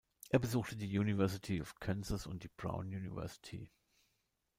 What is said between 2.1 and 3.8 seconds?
und die "Brown University".